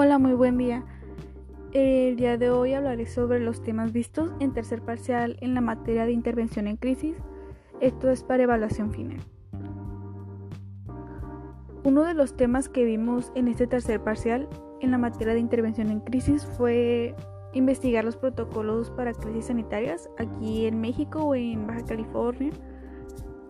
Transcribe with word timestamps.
Hola, 0.00 0.20
muy 0.20 0.34
buen 0.34 0.58
día. 0.58 0.84
El 1.72 2.14
día 2.14 2.38
de 2.38 2.50
hoy 2.50 2.72
hablaré 2.72 3.04
sobre 3.06 3.40
los 3.40 3.64
temas 3.64 3.92
vistos 3.92 4.30
en 4.38 4.52
tercer 4.52 4.80
parcial 4.80 5.36
en 5.40 5.54
la 5.54 5.60
materia 5.60 6.06
de 6.06 6.12
intervención 6.12 6.68
en 6.68 6.76
crisis. 6.76 7.16
Esto 7.80 8.08
es 8.08 8.22
para 8.22 8.44
evaluación 8.44 8.92
final. 8.92 9.18
Uno 11.82 12.04
de 12.04 12.14
los 12.14 12.36
temas 12.36 12.68
que 12.68 12.84
vimos 12.84 13.32
en 13.34 13.48
este 13.48 13.66
tercer 13.66 14.00
parcial 14.00 14.48
en 14.80 14.92
la 14.92 14.98
materia 14.98 15.34
de 15.34 15.40
intervención 15.40 15.90
en 15.90 15.98
crisis 15.98 16.46
fue 16.46 17.16
investigar 17.52 18.04
los 18.04 18.16
protocolos 18.16 18.92
para 18.92 19.12
crisis 19.12 19.46
sanitarias 19.46 20.08
aquí 20.16 20.66
en 20.66 20.80
México 20.80 21.24
o 21.24 21.34
en 21.34 21.66
Baja 21.66 21.84
California. 21.84 22.52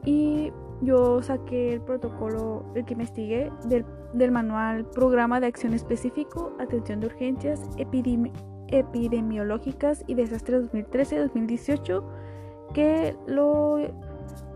Y 0.06 0.50
yo 0.80 1.22
saqué 1.22 1.74
el 1.74 1.80
protocolo, 1.80 2.64
el 2.74 2.84
que 2.84 2.94
investigué, 2.94 3.50
del, 3.64 3.84
del 4.12 4.30
manual 4.30 4.86
Programa 4.86 5.40
de 5.40 5.46
Acción 5.46 5.74
Específico, 5.74 6.52
Atención 6.58 7.00
de 7.00 7.08
Urgencias 7.08 7.62
Epidemiológicas 8.68 10.04
y 10.06 10.14
Desastres 10.14 10.70
2013-2018, 10.72 12.04
que 12.74 13.16
lo 13.26 13.78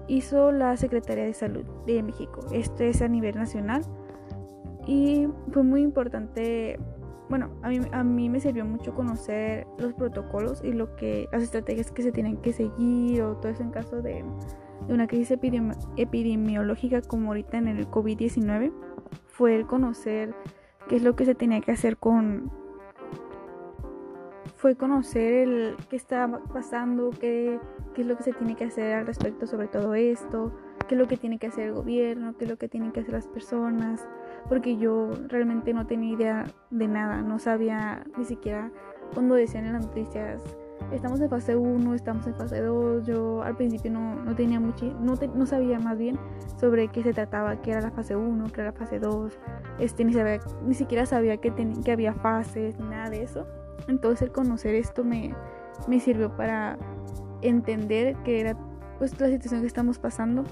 hizo 0.09 0.52
la 0.52 0.77
Secretaría 0.77 1.24
de 1.24 1.34
Salud 1.34 1.65
de 1.87 2.02
México. 2.02 2.41
Esto 2.52 2.84
es 2.84 3.02
a 3.02 3.09
nivel 3.09 3.37
nacional 3.37 3.82
y 4.87 5.29
fue 5.51 5.62
muy 5.62 5.82
importante. 5.82 6.79
Bueno, 7.29 7.51
a 7.62 7.68
mí, 7.68 7.80
a 7.93 8.04
mí 8.04 8.29
me 8.29 8.41
sirvió 8.41 8.65
mucho 8.65 8.95
conocer 8.95 9.66
los 9.79 9.95
protocolos 9.95 10.62
y 10.62 10.73
lo 10.73 10.95
que 10.96 11.29
las 11.32 11.43
estrategias 11.43 11.91
que 11.91 12.02
se 12.02 12.12
tienen 12.12 12.37
que 12.37 12.52
seguir 12.52 13.23
o 13.23 13.37
todo 13.37 13.51
eso 13.51 13.62
en 13.62 13.70
caso 13.70 14.02
de 14.02 14.23
de 14.86 14.95
una 14.95 15.06
crisis 15.06 15.38
epidemiológica 15.96 17.02
como 17.02 17.28
ahorita 17.28 17.59
en 17.59 17.68
el 17.68 17.88
COVID-19 17.88 18.73
fue 19.26 19.57
el 19.57 19.66
conocer 19.66 20.34
qué 20.88 20.96
es 20.96 21.02
lo 21.02 21.16
que 21.16 21.24
se 21.24 21.34
tenía 21.34 21.60
que 21.60 21.73
hacer 21.73 21.96
con 21.96 22.51
fue 24.57 24.76
conocer 24.76 25.32
el 25.32 25.76
qué 25.90 25.96
estaba 25.96 26.38
pasando, 26.45 27.10
qué, 27.10 27.59
qué 27.95 28.02
es 28.02 28.07
lo 28.07 28.16
que 28.16 28.23
se 28.23 28.32
tiene 28.32 28.54
que 28.54 28.65
hacer 28.65 28.95
al 28.95 29.07
respecto 29.09 29.45
sobre 29.48 29.66
todo 29.66 29.95
esto, 29.95 30.52
qué 30.87 30.95
es 30.95 31.01
lo 31.01 31.09
que 31.09 31.16
tiene 31.16 31.40
que 31.40 31.48
hacer 31.48 31.68
el 31.68 31.74
gobierno, 31.74 32.37
qué 32.37 32.45
es 32.45 32.51
lo 32.51 32.57
que 32.59 32.68
tienen 32.68 32.92
que 32.92 33.01
hacer 33.01 33.12
las 33.12 33.26
personas, 33.26 34.07
porque 34.48 34.76
yo 34.76 35.10
realmente 35.26 35.74
no 35.74 35.88
tenía 35.88 36.12
idea 36.12 36.45
de 36.70 36.87
nada, 36.87 37.23
no 37.23 37.40
sabía 37.40 38.04
ni 38.16 38.24
siquiera 38.24 38.70
cuando 39.14 39.35
decían 39.35 39.66
en 39.66 39.73
las 39.73 39.87
noticias 39.87 40.42
estamos 40.91 41.21
en 41.21 41.29
fase 41.29 41.57
1, 41.57 41.95
estamos 41.95 42.27
en 42.27 42.35
fase 42.35 42.61
2. 42.61 43.07
Yo 43.07 43.43
al 43.43 43.57
principio 43.57 43.91
no, 43.91 44.35
tenía 44.35 44.61
mucho, 44.61 44.87
no, 45.01 45.15
no, 45.35 45.47
sabía 45.47 45.79
más 45.79 45.99
bien 45.99 46.19
sobre 46.59 46.88
qué 46.88 47.02
se 47.02 47.13
trataba, 47.13 47.61
qué 47.63 47.73
era 47.73 47.80
la 47.80 47.91
fase 47.91 48.16
1, 48.16 48.45
qué 48.52 48.61
era 48.61 48.71
la 48.71 48.77
fase 48.77 48.99
2. 48.99 49.38
Este, 49.79 50.05
ni, 50.05 50.13
sabía, 50.13 50.41
ni 50.65 50.75
siquiera 50.75 51.07
sabía 51.07 51.37
que, 51.37 51.53
que 51.85 51.93
había 51.93 52.15
fases, 52.15 52.79
nada 52.79 53.10
de 53.10 53.23
eso. 53.23 53.47
Entonces 53.88 54.23
el 54.23 54.33
conocer 54.33 54.75
esto 54.75 55.05
me, 55.05 55.35
me 55.88 56.01
sirvió 56.01 56.37
para 56.37 56.79
entender 57.43 58.16
que 58.25 58.41
era 58.41 58.57
pues 58.99 59.19
la 59.21 59.29
situación 59.29 59.60
que 59.60 59.66
estamos 59.66 59.99
pasando. 59.99 60.45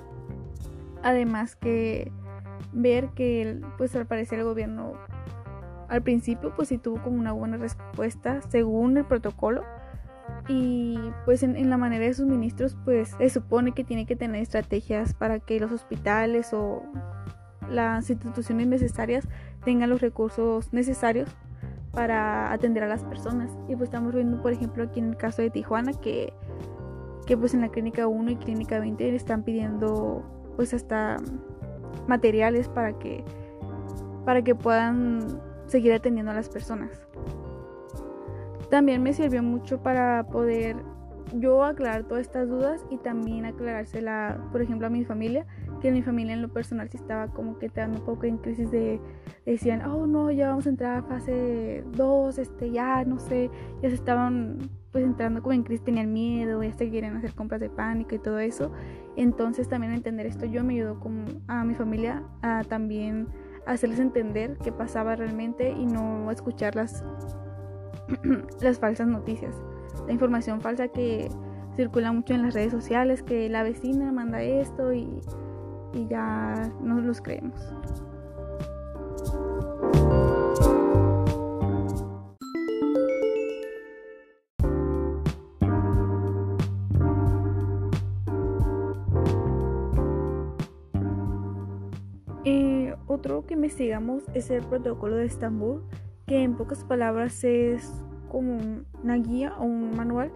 Además 1.03 1.57
que 1.57 2.13
ver 2.73 3.09
que 3.11 3.61
pues 3.79 3.95
al 3.97 4.07
parecer 4.07 4.41
el 4.41 4.45
gobierno 4.45 4.93
al 5.89 6.03
principio 6.03 6.53
pues 6.55 6.69
sí 6.69 6.79
tuvo 6.79 7.03
como 7.03 7.17
una 7.17 7.33
buena 7.33 7.57
respuesta 7.57 8.41
según 8.43 8.97
el 8.97 9.05
protocolo 9.05 9.65
y 10.49 10.99
pues 11.25 11.43
en, 11.43 11.71
la 11.71 11.77
manera 11.77 12.05
de 12.05 12.15
suministros 12.15 12.77
pues 12.85 13.15
se 13.19 13.31
supone 13.31 13.73
que 13.73 13.85
tiene 13.85 14.07
que 14.07 14.17
tener 14.17 14.43
estrategias 14.43 15.15
para 15.15 15.39
que 15.41 15.61
los 15.61 15.71
hospitales 15.73 16.53
o 16.53 16.83
las 17.69 18.11
instituciones 18.11 18.67
necesarias 18.67 19.29
tengan 19.65 19.91
los 19.91 20.01
recursos 20.01 20.73
necesarios 20.73 21.29
para 21.93 22.53
atender 22.53 22.85
a 22.85 22.89
las 22.89 23.05
personas. 23.05 23.51
Y 23.69 23.77
pues 23.77 23.89
estamos 23.89 24.15
viendo 24.15 24.43
por 24.43 24.53
ejemplo 24.53 24.85
aquí 24.85 25.01
en 25.01 25.11
el 25.11 25.17
caso 25.17 25.43
de 25.43 25.51
Tijuana 25.51 25.93
que, 25.93 26.33
que 27.27 27.37
pues 27.37 27.55
en 27.55 27.61
la 27.61 27.69
clínica 27.69 28.07
1 28.07 28.31
y 28.31 28.37
clínica 28.37 28.79
20 28.81 29.15
están 29.15 29.45
pidiendo 29.45 30.25
pues 30.57 30.75
hasta 30.75 31.19
materiales 32.07 32.69
para 32.69 32.99
que 32.99 33.25
para 34.25 34.43
que 34.43 34.55
puedan 34.55 35.41
seguir 35.67 35.93
atendiendo 35.93 36.33
a 36.33 36.35
las 36.35 36.49
personas 36.49 36.91
también 38.71 39.03
me 39.03 39.13
sirvió 39.13 39.43
mucho 39.43 39.83
para 39.83 40.27
poder 40.27 40.77
yo 41.35 41.65
aclarar 41.65 42.05
todas 42.05 42.23
estas 42.23 42.49
dudas 42.49 42.85
y 42.91 42.97
también 42.99 43.45
aclarársela, 43.45 44.49
por 44.51 44.63
ejemplo, 44.63 44.87
a 44.87 44.91
mi 44.91 45.05
familia, 45.05 45.47
que 45.81 45.93
mi 45.93 46.03
familia 46.03 46.35
en 46.35 46.43
lo 46.43 46.49
personal 46.49 46.89
sí 46.91 46.97
estaba 46.97 47.29
como 47.29 47.59
que 47.59 47.67
estaba 47.67 47.93
un 47.93 48.05
poco 48.05 48.27
en 48.27 48.39
crisis 48.39 48.71
de, 48.71 49.01
decían, 49.47 49.83
oh 49.83 50.07
no, 50.07 50.31
ya 50.31 50.49
vamos 50.49 50.67
a 50.67 50.71
entrar 50.71 50.99
a 50.99 51.03
fase 51.03 51.85
2, 51.93 52.39
este, 52.39 52.71
ya 52.71 53.05
no 53.05 53.19
sé, 53.19 53.51
ya 53.83 53.89
se 53.89 53.95
estaban 53.95 54.59
pues 54.93 55.05
entrando 55.05 55.41
como 55.41 55.53
en 55.53 55.63
crisis, 55.63 55.85
tenían 55.85 56.13
miedo, 56.13 56.63
ya 56.65 56.73
se 56.73 56.91
quieren 56.91 57.17
hacer 57.17 57.33
compras 57.35 57.61
de 57.61 57.71
pánico 57.71 58.15
y 58.17 58.19
todo 58.19 58.41
eso. 58.41 58.73
Entonces 59.17 59.69
también 59.69 59.93
entender 59.93 60.27
esto 60.27 60.47
yo 60.47 60.65
me 60.65 60.75
ayudó 60.75 61.01
a 61.47 61.65
mi 61.65 61.75
familia 61.75 62.25
a 62.43 62.65
también 62.65 63.29
hacerles 63.67 64.01
entender 64.01 64.59
qué 64.65 64.73
pasaba 64.73 65.15
realmente 65.15 65.71
y 65.71 65.87
no 65.87 66.29
escucharlas 66.33 67.05
las 68.61 68.79
falsas 68.79 69.07
noticias, 69.07 69.55
la 70.07 70.13
información 70.13 70.61
falsa 70.61 70.89
que 70.89 71.29
circula 71.77 72.13
mucho 72.13 72.35
en 72.35 72.43
las 72.43 72.55
redes 72.55 72.73
sociales, 72.73 73.23
que 73.23 73.49
la 73.49 73.63
vecina 73.63 74.13
manda 74.13 74.43
esto 74.43 74.93
y, 74.93 75.21
ya 76.09 76.71
no 76.81 77.01
los 77.01 77.21
creemos. 77.21 77.59
Eh, 92.45 92.95
otro 93.07 93.45
que 93.47 93.55
investigamos 93.55 94.23
es 94.35 94.51
el 94.51 94.63
protocolo 94.63 95.17
de 95.17 95.27
Estambul, 95.27 95.83
que 96.31 96.45
en 96.45 96.55
pocas 96.55 96.85
palabras 96.85 97.43
es 97.43 97.93
como 98.29 98.57
una 99.03 99.17
guía 99.17 99.53
o 99.59 99.65
un 99.65 99.97
manual 99.97 100.31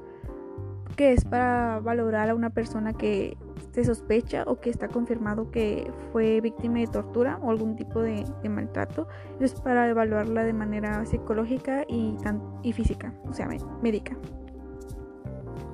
que 0.96 1.12
es 1.12 1.24
para 1.24 1.78
valorar 1.78 2.30
a 2.30 2.34
una 2.34 2.50
persona 2.50 2.94
que 2.94 3.36
se 3.70 3.84
sospecha 3.84 4.42
o 4.48 4.58
que 4.58 4.70
está 4.70 4.88
confirmado 4.88 5.52
que 5.52 5.88
fue 6.10 6.40
víctima 6.40 6.80
de 6.80 6.88
tortura 6.88 7.38
o 7.42 7.50
algún 7.50 7.76
tipo 7.76 8.00
de, 8.00 8.24
maltrato. 8.48 9.06
Es 9.38 9.54
para 9.60 9.88
evaluarla 9.88 10.42
de 10.42 10.52
manera 10.52 11.06
psicológica 11.06 11.84
y, 11.88 12.16
y 12.64 12.72
física, 12.72 13.14
o 13.28 13.32
sea, 13.32 13.48
médica. 13.80 14.16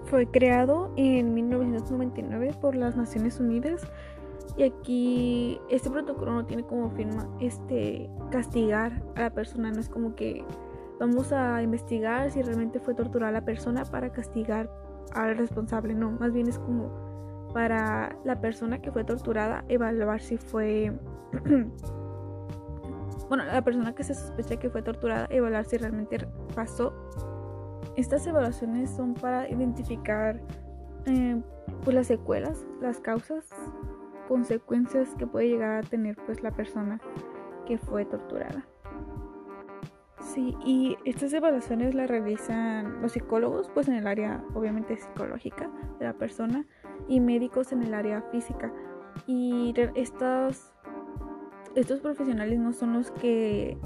Fue 0.05 0.27
creado 0.27 0.93
en 0.97 1.33
1999 1.33 2.55
por 2.61 2.75
las 2.75 2.95
Naciones 2.95 3.41
Unidas 3.41 3.91
y 4.61 4.63
aquí 4.63 5.59
este 5.71 5.89
protocolo 5.89 6.35
no 6.35 6.45
tiene 6.45 6.65
como 6.65 6.91
firma 6.91 7.27
este 7.41 8.11
castigar 8.31 9.03
a 9.17 9.23
la 9.23 9.31
persona, 9.31 9.71
no 9.71 9.81
es 9.81 9.89
como 9.89 10.15
que 10.15 10.45
vamos 10.99 11.33
a 11.33 11.63
investigar 11.63 12.31
si 12.31 12.43
realmente 12.43 12.79
fue 12.79 12.93
torturada 12.93 13.33
la 13.33 13.43
persona 13.43 13.87
para 13.87 14.13
castigar 14.13 14.71
al 15.15 15.39
responsable, 15.39 15.95
no, 15.95 16.11
más 16.11 16.35
bien 16.35 16.47
es 16.47 16.59
como 16.59 16.91
para 17.55 18.15
la 18.23 18.39
persona 18.43 18.83
que 18.83 18.93
fue 18.93 19.03
torturada 19.03 19.65
evaluar 19.69 20.21
si 20.21 20.37
fue 20.37 20.93
bueno, 23.31 23.47
la 23.47 23.63
persona 23.65 23.95
que 23.95 24.05
se 24.05 24.15
sospecha 24.15 24.57
que 24.57 24.69
fue 24.69 24.83
torturada 24.83 25.27
evaluar 25.31 25.65
si 25.65 25.79
realmente 25.79 26.19
pasó. 26.55 26.93
Estas 27.97 28.27
evaluaciones 28.27 28.91
son 28.91 29.15
para 29.15 29.49
identificar 29.49 30.39
eh, 31.07 31.41
pues 31.83 31.97
las 31.97 32.09
secuelas, 32.09 32.67
las 32.83 33.01
causas 33.01 33.47
consecuencias 34.31 35.17
que 35.17 35.27
puede 35.27 35.49
llegar 35.49 35.73
a 35.73 35.83
tener 35.83 36.17
pues 36.25 36.41
la 36.41 36.53
persona 36.53 37.01
que 37.67 37.79
fue 37.79 38.05
torturada. 38.05 38.65
Sí, 40.21 40.57
y 40.65 40.97
estas 41.05 41.33
evaluaciones 41.33 41.97
las 41.97 42.09
realizan 42.09 43.03
los 43.03 43.11
psicólogos 43.11 43.69
pues 43.75 43.89
en 43.89 43.95
el 43.95 44.07
área 44.07 44.45
obviamente 44.55 44.97
psicológica 44.97 45.69
de 45.99 46.05
la 46.05 46.13
persona 46.13 46.65
y 47.09 47.19
médicos 47.19 47.73
en 47.73 47.83
el 47.83 47.93
área 47.93 48.23
física. 48.31 48.73
Y 49.27 49.75
estos, 49.97 50.73
estos 51.75 51.99
profesionales 51.99 52.61
no 52.61 52.73
son 52.73 52.93
los 52.93 53.11
que 53.11 53.79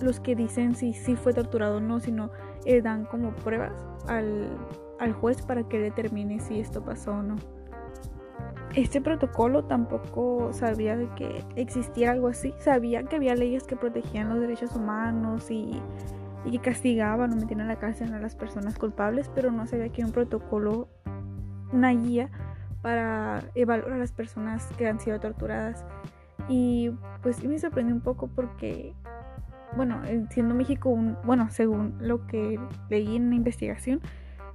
los 0.00 0.20
que 0.20 0.36
dicen 0.36 0.76
si, 0.76 0.92
si 0.92 1.16
fue 1.16 1.34
torturado 1.34 1.78
o 1.78 1.80
no, 1.80 1.98
sino 1.98 2.30
eh, 2.64 2.82
dan 2.82 3.04
como 3.06 3.34
pruebas 3.34 3.84
al, 4.06 4.56
al 5.00 5.12
juez 5.12 5.42
para 5.42 5.68
que 5.68 5.80
determine 5.80 6.38
si 6.38 6.60
esto 6.60 6.84
pasó 6.84 7.14
o 7.14 7.22
no 7.24 7.57
este 8.82 9.00
protocolo 9.00 9.64
tampoco 9.64 10.52
sabía 10.52 10.96
de 10.96 11.08
que 11.16 11.44
existía 11.56 12.12
algo 12.12 12.28
así. 12.28 12.54
Sabía 12.60 13.02
que 13.02 13.16
había 13.16 13.34
leyes 13.34 13.64
que 13.64 13.74
protegían 13.74 14.28
los 14.28 14.40
derechos 14.40 14.74
humanos 14.76 15.50
y, 15.50 15.80
que 16.48 16.58
castigaban 16.60 17.32
o 17.32 17.36
metían 17.36 17.60
en 17.60 17.68
la 17.68 17.76
cárcel 17.76 18.14
a 18.14 18.20
las 18.20 18.36
personas 18.36 18.78
culpables, 18.78 19.30
pero 19.34 19.50
no 19.50 19.66
sabía 19.66 19.88
que 19.90 20.04
un 20.04 20.12
protocolo, 20.12 20.88
una 21.72 21.90
guía 21.90 22.30
para 22.80 23.42
evaluar 23.54 23.92
a 23.92 23.98
las 23.98 24.12
personas 24.12 24.66
que 24.78 24.86
han 24.86 25.00
sido 25.00 25.18
torturadas. 25.18 25.84
Y 26.48 26.92
pues 27.20 27.42
me 27.44 27.58
sorprendió 27.58 27.94
un 27.94 28.00
poco 28.00 28.28
porque 28.28 28.94
bueno, 29.76 30.00
siendo 30.30 30.54
México 30.54 30.88
un, 30.88 31.18
bueno, 31.24 31.48
según 31.50 31.96
lo 32.00 32.26
que 32.26 32.58
leí 32.88 33.16
en 33.16 33.30
la 33.30 33.36
investigación, 33.36 34.00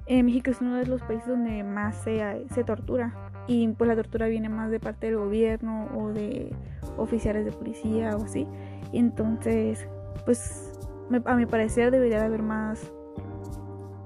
eh, 0.05 0.23
México 0.23 0.49
es 0.49 0.61
uno 0.61 0.77
de 0.77 0.87
los 0.87 1.01
países 1.01 1.27
donde 1.27 1.63
más 1.63 1.97
se 1.97 2.63
tortura 2.65 3.32
y 3.47 3.67
pues 3.69 3.87
la 3.87 3.95
tortura 3.95 4.27
viene 4.27 4.49
más 4.49 4.71
de 4.71 4.79
parte 4.79 5.07
del 5.07 5.17
gobierno 5.17 5.89
o 5.95 6.09
de 6.09 6.53
oficiales 6.97 7.45
de 7.45 7.51
policía 7.51 8.15
o 8.17 8.23
así. 8.23 8.47
Entonces, 8.91 9.87
pues 10.25 10.79
a 11.25 11.35
mi 11.35 11.45
parecer 11.45 11.91
debería 11.91 12.19
de 12.19 12.25
haber 12.25 12.41
más 12.43 12.91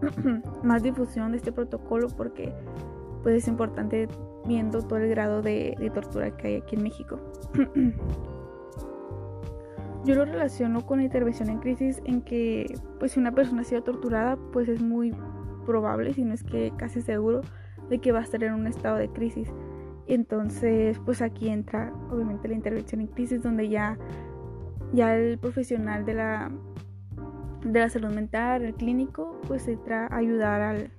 más 0.64 0.84
difusión 0.84 1.32
de 1.32 1.38
este 1.38 1.52
protocolo 1.52 2.08
porque 2.16 2.54
pues 3.24 3.36
es 3.36 3.48
importante 3.48 4.08
viendo 4.46 4.82
todo 4.82 5.00
el 5.00 5.10
grado 5.10 5.42
de, 5.42 5.76
de 5.80 5.90
tortura 5.90 6.36
que 6.38 6.48
hay 6.48 6.56
aquí 6.58 6.76
en 6.76 6.84
México. 6.84 7.20
Yo 10.06 10.16
lo 10.16 10.26
relaciono 10.26 10.86
con 10.86 11.00
la 11.00 11.06
intervención 11.06 11.50
en 11.50 11.60
crisis 11.60 12.02
en 12.06 12.22
que 12.22 12.74
pues 13.00 13.12
si 13.14 13.20
una 13.20 13.34
persona 13.34 13.62
ha 13.62 13.66
sido 13.66 13.84
torturada 13.84 14.38
pues 14.54 14.70
es 14.70 14.82
muy 14.82 15.14
probable, 15.66 16.14
si 16.14 16.24
no 16.24 16.34
es 16.34 16.44
que 16.44 16.72
casi 16.78 17.02
seguro, 17.02 17.42
de 17.90 18.00
que 18.00 18.12
va 18.12 18.20
a 18.20 18.24
estar 18.24 18.44
en 18.44 18.54
un 18.54 18.68
estado 18.68 18.98
de 18.98 19.10
crisis. 19.10 19.52
Entonces 20.08 21.00
pues 21.00 21.22
aquí 21.22 21.50
entra 21.50 21.94
obviamente 22.12 22.48
la 22.48 22.56
intervención 22.56 23.02
en 23.02 23.08
crisis 23.08 23.44
donde 23.44 23.70
ya, 23.70 23.98
ya 24.94 25.16
el 25.16 25.38
profesional 25.38 26.06
de 26.06 26.14
la, 26.14 26.52
de 27.64 27.80
la 27.80 27.90
salud 27.90 28.14
mental, 28.14 28.64
el 28.64 28.74
clínico, 28.74 29.40
pues 29.48 29.68
entra 29.68 30.08
a 30.08 30.18
ayudar 30.18 30.62
al... 30.62 30.92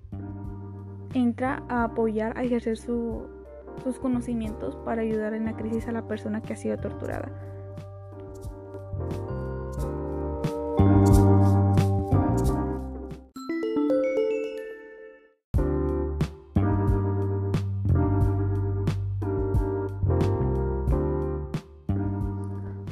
entra 1.14 1.62
a 1.68 1.84
apoyar, 1.84 2.36
a 2.36 2.42
ejercer 2.42 2.76
sus 2.76 3.98
conocimientos 4.00 4.76
para 4.84 5.02
ayudar 5.02 5.34
en 5.34 5.46
la 5.46 5.56
crisis 5.56 5.88
a 5.88 5.92
la 5.92 6.06
persona 6.06 6.42
que 6.42 6.52
ha 6.52 6.56
sido 6.56 6.76
torturada. 6.76 7.47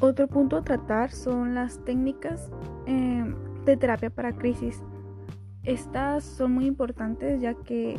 Otro 0.01 0.27
punto 0.29 0.57
a 0.57 0.63
tratar 0.63 1.11
son 1.11 1.55
las 1.55 1.83
técnicas 1.85 2.51
em, 2.87 3.35
de 3.65 3.77
terapia 3.77 4.11
para 4.11 4.37
crisis. 4.37 4.83
Estas 5.63 6.25
son 6.25 6.53
muy 6.53 6.67
importantes 6.67 7.41
ya 7.41 7.55
que 7.55 7.97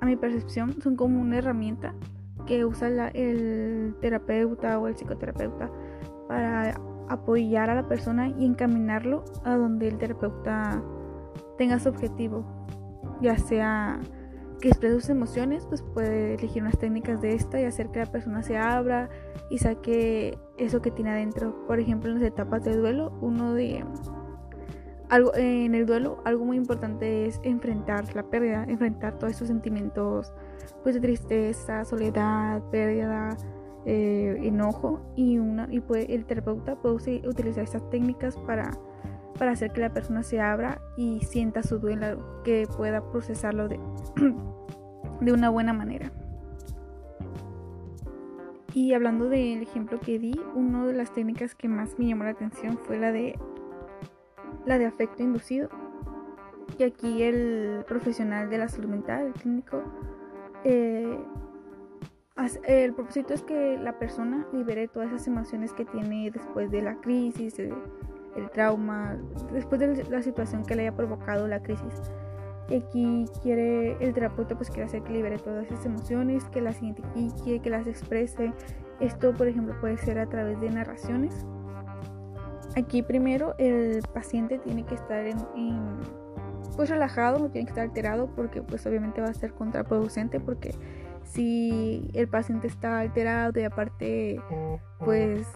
a 0.00 0.06
mi 0.06 0.16
percepción 0.16 0.80
son 0.80 0.96
como 0.96 1.20
una 1.20 1.38
herramienta 1.38 1.94
que 2.46 2.64
usa 2.64 2.88
el 3.08 3.96
terapeuta 4.00 4.78
o 4.78 4.88
el 4.88 4.94
psicoterapeuta 4.94 5.70
para 6.28 6.74
apoyar 7.08 7.70
a 7.70 7.74
la 7.74 7.88
persona 7.88 8.28
y 8.28 8.44
encaminarlo 8.44 9.24
a 9.44 9.56
donde 9.56 9.88
el 9.88 9.98
terapeuta 9.98 10.82
tenga 11.58 11.78
su 11.78 11.88
objetivo, 11.88 12.44
ya 13.20 13.36
sea 13.38 14.00
que 14.60 14.68
exprese 14.68 14.94
sus 14.94 15.10
emociones, 15.10 15.66
pues 15.66 15.82
puede 15.82 16.34
elegir 16.34 16.62
unas 16.62 16.78
técnicas 16.78 17.20
de 17.20 17.34
esta 17.34 17.60
y 17.60 17.64
hacer 17.64 17.90
que 17.90 18.00
la 18.00 18.06
persona 18.06 18.42
se 18.42 18.56
abra 18.56 19.08
y 19.50 19.58
saque 19.58 20.38
eso 20.58 20.80
que 20.82 20.90
tiene 20.90 21.10
adentro. 21.10 21.66
Por 21.66 21.80
ejemplo, 21.80 22.10
en 22.10 22.20
las 22.20 22.28
etapas 22.28 22.64
del 22.64 22.80
duelo, 22.80 23.12
uno 23.20 23.54
de 23.54 23.84
algo 25.08 25.32
en 25.36 25.74
el 25.74 25.86
duelo 25.86 26.18
algo 26.24 26.44
muy 26.44 26.56
importante 26.56 27.26
es 27.26 27.40
enfrentar 27.44 28.14
la 28.16 28.24
pérdida, 28.24 28.64
enfrentar 28.68 29.18
todos 29.18 29.34
esos 29.34 29.48
sentimientos 29.48 30.32
pues 30.82 30.96
de 30.96 31.00
tristeza, 31.00 31.84
soledad, 31.84 32.62
pérdida, 32.70 33.36
eh, 33.84 34.36
enojo 34.42 35.00
y 35.14 35.38
una 35.38 35.68
y 35.70 35.80
puede, 35.80 36.12
el 36.12 36.24
terapeuta 36.24 36.74
puede 36.76 37.22
utilizar 37.28 37.62
estas 37.62 37.88
técnicas 37.90 38.36
para 38.38 38.70
para 39.38 39.52
hacer 39.52 39.72
que 39.72 39.80
la 39.80 39.92
persona 39.92 40.22
se 40.22 40.40
abra 40.40 40.80
y 40.96 41.20
sienta 41.20 41.62
su 41.62 41.78
duelo, 41.78 42.42
que 42.42 42.66
pueda 42.76 43.02
procesarlo 43.10 43.68
de, 43.68 43.78
de 45.20 45.32
una 45.32 45.50
buena 45.50 45.72
manera. 45.72 46.10
Y 48.74 48.92
hablando 48.92 49.28
del 49.28 49.62
ejemplo 49.62 49.98
que 50.00 50.18
di, 50.18 50.38
una 50.54 50.84
de 50.84 50.92
las 50.92 51.12
técnicas 51.12 51.54
que 51.54 51.68
más 51.68 51.98
me 51.98 52.06
llamó 52.06 52.24
la 52.24 52.30
atención 52.30 52.76
fue 52.76 52.98
la 52.98 53.10
de 53.10 53.38
la 54.66 54.78
de 54.78 54.84
afecto 54.84 55.22
inducido. 55.22 55.70
Y 56.78 56.82
aquí 56.82 57.22
el 57.22 57.84
profesional 57.88 58.50
de 58.50 58.58
la 58.58 58.68
salud 58.68 58.88
mental, 58.88 59.28
el 59.28 59.32
clínico, 59.32 59.82
eh, 60.64 61.18
el 62.66 62.92
propósito 62.92 63.32
es 63.32 63.42
que 63.42 63.78
la 63.78 63.98
persona 63.98 64.46
libere 64.52 64.88
todas 64.88 65.08
esas 65.08 65.26
emociones 65.26 65.72
que 65.72 65.86
tiene 65.86 66.30
después 66.30 66.70
de 66.70 66.82
la 66.82 66.96
crisis, 67.00 67.58
el 68.36 68.50
trauma, 68.50 69.16
después 69.52 69.80
de 69.80 70.04
la 70.04 70.22
situación 70.22 70.64
que 70.64 70.74
le 70.74 70.82
haya 70.82 70.96
provocado 70.96 71.48
la 71.48 71.62
crisis. 71.62 72.02
Aquí 72.66 73.26
quiere, 73.42 73.96
el 74.00 74.12
terapeuta 74.12 74.56
pues 74.56 74.70
quiere 74.70 74.84
hacer 74.84 75.02
que 75.02 75.12
libere 75.12 75.38
todas 75.38 75.66
esas 75.66 75.86
emociones, 75.86 76.44
que 76.46 76.60
las 76.60 76.82
identifique, 76.82 77.60
que 77.60 77.70
las 77.70 77.86
exprese. 77.86 78.52
Esto, 78.98 79.32
por 79.34 79.46
ejemplo, 79.46 79.74
puede 79.80 79.96
ser 79.98 80.18
a 80.18 80.26
través 80.26 80.60
de 80.60 80.70
narraciones. 80.70 81.46
Aquí 82.76 83.02
primero 83.02 83.54
el 83.58 84.02
paciente 84.12 84.58
tiene 84.58 84.84
que 84.84 84.96
estar 84.96 85.24
en, 85.24 85.38
pues 86.76 86.90
relajado, 86.90 87.38
no 87.38 87.50
tiene 87.50 87.66
que 87.66 87.70
estar 87.70 87.84
alterado 87.84 88.28
porque 88.34 88.60
pues 88.62 88.84
obviamente 88.86 89.22
va 89.22 89.28
a 89.28 89.34
ser 89.34 89.54
contraproducente 89.54 90.40
porque 90.40 90.74
si 91.22 92.10
el 92.12 92.28
paciente 92.28 92.66
está 92.66 92.98
alterado 92.98 93.58
y 93.58 93.64
aparte 93.64 94.40
pues 94.98 95.46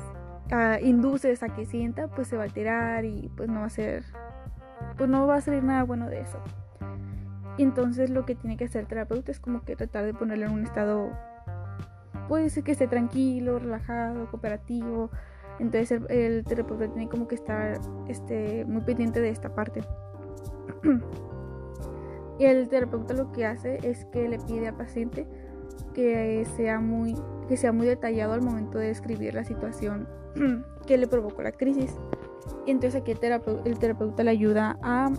induces 0.83 1.43
a 1.43 1.49
que 1.49 1.65
sienta, 1.65 2.09
pues 2.09 2.29
se 2.29 2.37
va 2.37 2.43
a 2.43 2.47
alterar 2.47 3.05
y 3.05 3.31
pues 3.37 3.49
no 3.49 3.61
va 3.61 3.67
a 3.67 3.71
ser, 3.71 4.05
pues 4.97 5.09
no 5.09 5.27
va 5.27 5.37
a 5.37 5.41
salir 5.41 5.63
nada 5.63 5.85
bueno 5.85 6.09
de 6.09 6.21
eso. 6.21 6.39
Entonces 7.59 8.11
lo 8.11 8.25
que 8.25 8.35
tiene 8.35 8.57
que 8.57 8.65
hacer 8.65 8.83
el 8.83 8.87
terapeuta 8.87 9.31
es 9.31 9.41
como 9.41 9.63
que 9.63 9.77
tratar 9.77 10.05
de 10.05 10.15
ponerlo 10.15 10.47
en 10.47 10.53
un 10.53 10.63
estado, 10.65 11.11
puede 12.29 12.49
ser 12.51 12.65
que 12.65 12.73
esté 12.73 12.89
tranquilo, 12.89 13.59
relajado, 13.59 14.31
cooperativo. 14.31 15.11
Entonces 15.59 16.01
el, 16.09 16.45
terapeuta 16.45 16.89
tiene 16.89 17.09
como 17.09 17.29
que 17.29 17.35
estar 17.35 17.79
este, 18.09 18.65
muy 18.65 18.83
pendiente 18.83 19.21
de 19.21 19.31
esta 19.31 19.55
parte. 19.55 19.83
y 22.39 22.45
el 22.45 22.69
terapeuta 22.69 23.15
lo 23.15 23.31
que 23.33 23.45
hace 23.45 23.79
es 23.83 24.07
que 24.07 24.29
le 24.29 24.39
pide 24.39 24.69
al 24.69 24.77
paciente 24.77 25.27
que 25.95 26.47
sea 26.57 26.81
muy, 26.81 27.17
que 27.49 27.57
sea 27.57 27.73
muy 27.73 27.87
detallado 27.87 28.33
al 28.33 28.43
momento 28.43 28.79
de 28.79 28.89
describir 28.89 29.35
la 29.35 29.45
situación 29.45 30.09
que 30.87 30.99
le 30.99 31.07
provocó 31.07 31.43
la 31.43 31.53
crisis. 31.53 31.97
Entonces 32.67 33.01
aquí 33.01 33.13
el 33.13 33.79
terapeuta, 33.79 34.23
le 34.23 34.31
ayuda 34.31 34.79
a, 34.83 35.11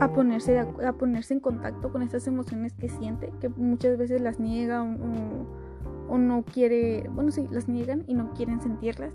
a, 0.00 0.12
ponerse, 0.12 0.58
a, 0.58 0.92
ponerse 0.92 1.34
en 1.34 1.40
contacto 1.40 1.92
con 1.92 2.02
estas 2.02 2.26
emociones 2.26 2.74
que 2.74 2.88
siente, 2.88 3.32
que 3.40 3.48
muchas 3.48 3.96
veces 3.98 4.20
las 4.20 4.40
niega 4.40 4.82
o, 4.82 6.12
o, 6.12 6.18
no 6.18 6.44
quiere, 6.44 7.08
bueno, 7.12 7.30
sí, 7.30 7.46
las 7.50 7.68
niegan 7.68 8.04
y 8.06 8.14
no 8.14 8.32
quieren 8.32 8.60
sentirlas, 8.60 9.12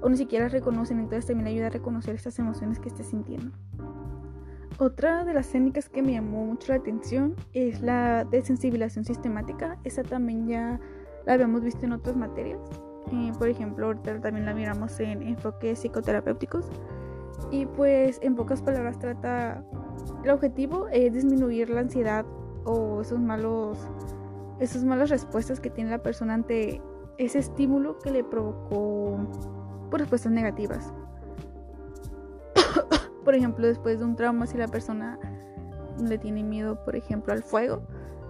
o 0.00 0.08
ni 0.08 0.16
siquiera 0.16 0.46
las 0.46 0.52
reconocen, 0.52 0.98
entonces 0.98 1.26
también 1.26 1.46
ayuda 1.46 1.66
a 1.66 1.70
reconocer 1.70 2.14
estas 2.14 2.38
emociones 2.38 2.78
que 2.78 2.88
esté 2.88 3.04
sintiendo. 3.04 3.52
Otra 4.78 5.24
de 5.24 5.34
las 5.34 5.48
técnicas 5.50 5.88
que 5.88 6.02
me 6.02 6.12
llamó 6.12 6.44
mucho 6.44 6.72
la 6.72 6.78
atención 6.78 7.36
es 7.52 7.80
la 7.82 8.24
desensibilización 8.24 9.04
sistemática. 9.04 9.78
Esa 9.84 10.02
también 10.02 10.46
ya 10.46 10.80
la 11.26 11.34
habíamos 11.34 11.62
visto 11.62 11.84
en 11.84 11.92
otras 11.92 12.16
materias. 12.16 12.60
Eh, 13.12 13.32
por 13.38 13.48
ejemplo, 13.48 13.86
ahorita 13.86 14.20
también 14.20 14.46
la 14.46 14.54
miramos 14.54 14.98
en 15.00 15.22
enfoques 15.22 15.78
psicoterapéuticos. 15.80 16.70
Y 17.50 17.66
pues 17.66 18.18
en 18.22 18.34
pocas 18.34 18.62
palabras 18.62 18.98
trata, 18.98 19.64
el 20.24 20.30
objetivo 20.30 20.88
es 20.88 21.12
disminuir 21.12 21.68
la 21.68 21.80
ansiedad 21.80 22.24
o 22.64 23.02
esos 23.02 23.20
malos, 23.20 23.78
esas 24.58 24.84
malas 24.84 25.10
respuestas 25.10 25.60
que 25.60 25.70
tiene 25.70 25.90
la 25.90 26.02
persona 26.02 26.34
ante 26.34 26.80
ese 27.18 27.40
estímulo 27.40 27.98
que 27.98 28.10
le 28.10 28.24
provocó 28.24 29.18
por 29.90 30.00
respuestas 30.00 30.32
negativas. 30.32 30.94
Por 33.24 33.34
ejemplo, 33.34 33.66
después 33.66 33.98
de 33.98 34.04
un 34.04 34.16
trauma, 34.16 34.46
si 34.46 34.58
la 34.58 34.68
persona 34.68 35.18
le 36.00 36.18
tiene 36.18 36.42
miedo, 36.42 36.82
por 36.84 36.96
ejemplo, 36.96 37.32
al 37.32 37.42
fuego, 37.42 37.82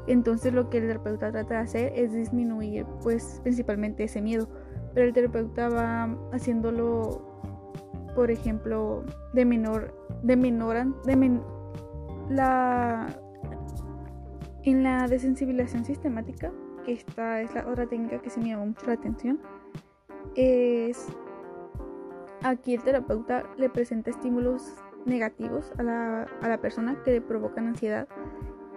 entonces 0.07 0.53
lo 0.53 0.69
que 0.69 0.79
el 0.79 0.89
terapeuta 0.89 1.31
trata 1.31 1.55
de 1.55 1.61
hacer 1.61 1.93
es 1.95 2.13
disminuir 2.13 2.85
pues 3.03 3.41
principalmente 3.43 4.05
ese 4.05 4.21
miedo. 4.21 4.49
Pero 4.95 5.07
el 5.07 5.13
terapeuta 5.13 5.69
va 5.69 6.17
haciéndolo, 6.33 7.23
por 8.15 8.31
ejemplo, 8.31 9.05
de 9.33 9.45
menor, 9.45 9.95
de 10.23 10.37
menor, 10.37 11.03
de 11.05 11.41
la 12.29 13.07
en 14.65 14.83
la 14.85 15.09
desensibilización 15.09 15.85
sistemática, 15.85 16.53
que 16.85 16.93
esta 16.93 17.41
es 17.41 17.53
la 17.55 17.67
otra 17.67 17.87
técnica 17.87 18.21
que 18.21 18.31
se 18.31 18.41
me 18.41 18.51
llamó 18.51 18.67
mucho 18.67 18.87
la 18.87 18.93
atención, 18.93 19.41
es 20.37 21.09
aquí 22.45 22.75
el 22.75 22.83
terapeuta 22.83 23.45
le 23.57 23.69
presenta 23.69 24.11
estímulos 24.11 24.75
negativos 25.05 25.73
a 25.79 25.83
la, 25.83 26.23
a 26.41 26.49
la 26.49 26.59
persona 26.59 26.97
que 27.05 27.13
le 27.13 27.21
provocan 27.21 27.67
ansiedad 27.69 28.07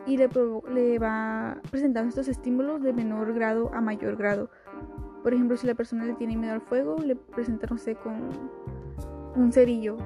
y 0.05 0.17
le, 0.17 0.29
le 0.74 1.00
va 1.00 1.57
presentando 1.72 2.10
estos 2.10 2.27
estímulos 2.27 2.81
de 2.81 2.93
menor 2.93 3.34
grado 3.34 3.72
a 3.74 3.81
mayor 3.81 4.15
grado. 4.15 4.50
Por 5.24 5.34
ejemplo, 5.34 5.57
si 5.57 5.65
la 5.65 5.74
persona 5.74 6.05
le 6.05 6.13
tiene 6.13 6.38
miedo 6.38 6.53
al 6.53 6.62
fuego, 6.62 6.98
le 6.98 7.15
presenta, 7.15 7.67
no 7.69 7.77
sé, 7.77 7.95
con 7.95 8.29
un 9.36 9.51
cerillo, 9.51 9.98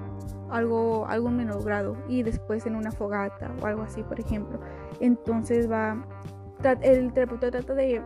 algo, 0.50 1.06
algo 1.08 1.30
menor 1.30 1.64
grado, 1.64 1.98
y 2.08 2.24
después 2.24 2.66
en 2.66 2.76
una 2.76 2.92
fogata 2.92 3.52
o 3.62 3.66
algo 3.66 3.82
así, 3.82 4.02
por 4.04 4.20
ejemplo. 4.20 4.60
Entonces 5.02 5.70
va, 5.70 6.02
el 6.82 7.12
terapeuta 7.14 7.52
trata 7.52 7.76
de 7.76 8.02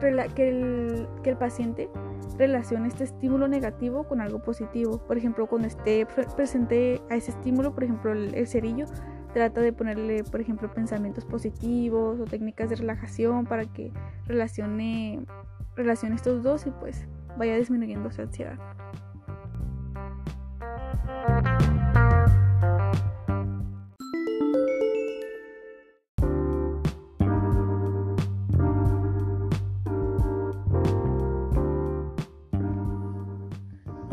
que 0.00 0.08
el, 0.48 1.08
que 1.22 1.30
el 1.30 1.36
paciente 1.36 1.90
relacione 2.38 2.88
este 2.88 3.04
estímulo 3.04 3.48
negativo 3.48 4.04
con 4.04 4.20
algo 4.20 4.42
positivo. 4.42 4.98
Por 5.06 5.16
ejemplo, 5.16 5.46
cuando 5.46 5.68
esté 5.68 6.06
presente 6.36 7.00
a 7.10 7.16
ese 7.16 7.30
estímulo, 7.30 7.74
por 7.74 7.84
ejemplo, 7.84 8.12
el, 8.12 8.46
cerillo, 8.46 8.86
trata 9.32 9.60
de 9.60 9.72
ponerle, 9.72 10.24
por 10.24 10.40
ejemplo, 10.40 10.72
pensamientos 10.72 11.24
positivos 11.24 12.20
o 12.20 12.24
técnicas 12.24 12.70
de 12.70 12.76
relajación 12.76 13.46
para 13.46 13.64
que 13.64 13.92
relacione, 14.26 15.24
relacione 15.76 16.16
estos 16.16 16.42
dos 16.42 16.66
y 16.66 16.70
pues 16.70 17.06
vaya 17.36 17.56
disminuyendo 17.56 18.10
su 18.10 18.22
ansiedad. 18.22 18.58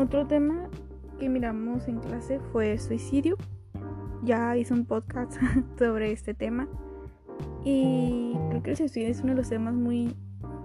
Otro 0.02 0.26
tema 0.26 0.68
que 1.20 1.28
miramos 1.28 1.86
en 1.86 2.00
clase 2.00 2.40
fue 2.50 2.76
suicidio. 2.76 3.36
Ya 4.24 4.56
hice 4.56 4.74
un 4.74 4.84
podcast 4.84 5.40
sobre 5.78 6.10
este 6.10 6.34
tema. 6.34 6.66
Y 7.64 8.36
creo 8.48 8.62
que 8.64 8.70
el 8.72 8.76
suicidio 8.76 9.06
es 9.06 9.20
uno 9.20 9.28
de 9.28 9.36
los 9.36 9.48
temas 9.48 9.74
muy, 9.74 10.16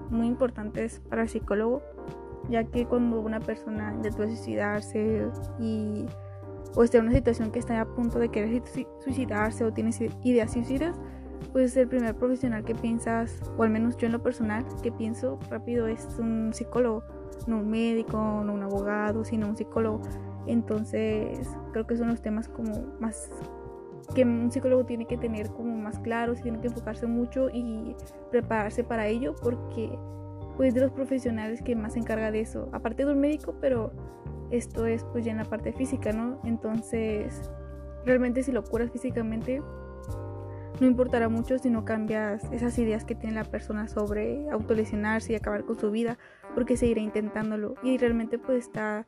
muy 0.09 0.25
importantes 0.25 1.01
para 1.07 1.21
el 1.21 1.29
psicólogo, 1.29 1.83
ya 2.49 2.63
que 2.63 2.87
cuando 2.87 3.21
una 3.21 3.39
persona 3.39 3.93
intenta 3.93 4.25
suicidarse 4.25 5.27
y 5.59 6.07
o 6.75 6.83
está 6.83 6.97
en 6.97 7.05
una 7.05 7.13
situación 7.13 7.51
que 7.51 7.59
está 7.59 7.79
a 7.79 7.85
punto 7.85 8.17
de 8.17 8.29
querer 8.29 8.63
suicidarse 9.03 9.63
o 9.63 9.71
tiene 9.71 9.91
ideas 10.23 10.51
suicidas, 10.51 10.99
pues 11.53 11.77
el 11.77 11.87
primer 11.87 12.15
profesional 12.15 12.63
que 12.63 12.73
piensas, 12.73 13.39
o 13.55 13.61
al 13.61 13.69
menos 13.69 13.97
yo 13.97 14.07
en 14.07 14.13
lo 14.13 14.23
personal, 14.23 14.65
que 14.81 14.91
pienso 14.91 15.37
rápido 15.51 15.85
es 15.87 16.07
un 16.17 16.53
psicólogo 16.55 17.03
no 17.45 17.57
un 17.57 17.69
médico, 17.69 18.17
no 18.17 18.53
un 18.53 18.63
abogado, 18.63 19.23
sino 19.23 19.47
un 19.47 19.57
psicólogo. 19.57 20.01
Entonces, 20.47 21.49
creo 21.73 21.85
que 21.85 21.97
son 21.97 22.07
los 22.07 22.21
temas 22.21 22.47
como 22.47 22.73
más 22.99 23.29
que 24.15 24.23
un 24.23 24.51
psicólogo 24.51 24.85
tiene 24.85 25.05
que 25.05 25.17
tener 25.17 25.49
como 25.49 25.75
más 25.75 25.99
claros, 25.99 26.41
tiene 26.41 26.59
que 26.61 26.67
enfocarse 26.67 27.07
mucho 27.07 27.49
y 27.49 27.95
prepararse 28.31 28.83
para 28.83 29.07
ello 29.07 29.35
porque 29.41 29.97
pues 30.55 30.73
de 30.73 30.81
los 30.81 30.91
profesionales 30.91 31.61
que 31.61 31.75
más 31.75 31.93
se 31.93 31.99
encarga 31.99 32.31
de 32.31 32.39
eso, 32.39 32.69
aparte 32.71 33.05
de 33.05 33.11
un 33.11 33.19
médico, 33.19 33.55
pero 33.61 33.91
esto 34.49 34.85
es 34.85 35.03
pues 35.05 35.25
ya 35.25 35.31
en 35.31 35.37
la 35.37 35.45
parte 35.45 35.71
física, 35.71 36.11
¿no? 36.13 36.39
Entonces, 36.43 37.51
realmente 38.05 38.41
si 38.43 38.51
lo 38.51 38.63
curas 38.63 38.91
físicamente, 38.91 39.61
no 40.79 40.87
importará 40.87 41.29
mucho 41.29 41.57
si 41.59 41.69
no 41.69 41.85
cambias 41.85 42.43
esas 42.51 42.77
ideas 42.79 43.03
que 43.03 43.15
tiene 43.15 43.35
la 43.35 43.43
persona 43.43 43.87
sobre 43.87 44.49
autolesionarse 44.49 45.33
y 45.33 45.35
acabar 45.35 45.63
con 45.63 45.77
su 45.77 45.91
vida, 45.91 46.17
porque 46.57 46.75
seguirá 46.75 47.01
intentándolo 47.01 47.75
y 47.83 47.99
realmente 47.99 48.39
pues 48.39 48.65
está, 48.65 49.05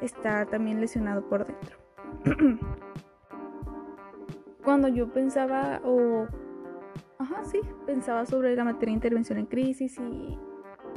está 0.00 0.46
también 0.46 0.80
lesionado 0.80 1.28
por 1.28 1.44
dentro. 1.44 1.76
Cuando 4.64 4.86
yo 4.86 5.12
pensaba 5.12 5.80
o... 5.84 6.28
Ajá, 7.18 7.44
sí, 7.44 7.58
pensaba 7.84 8.24
sobre 8.26 8.54
la 8.54 8.62
materia 8.62 8.92
de 8.92 8.98
intervención 8.98 9.40
en 9.40 9.46
crisis 9.46 9.98
y 9.98 10.38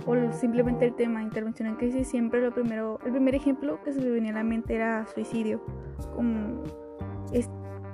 o 0.05 0.31
simplemente 0.31 0.85
el 0.85 0.93
tema 0.93 1.17
de 1.17 1.25
intervención 1.25 1.67
en 1.69 1.75
crisis, 1.77 2.07
siempre 2.07 2.41
lo 2.41 2.53
primero, 2.53 2.99
el 3.03 3.13
primer 3.13 3.33
ejemplo 3.33 3.81
que 3.83 3.91
se 3.91 4.01
me 4.01 4.11
venía 4.11 4.33
a 4.33 4.35
la 4.35 4.43
mente 4.43 4.75
era 4.75 5.07
suicidio. 5.07 5.65
Como 6.13 6.61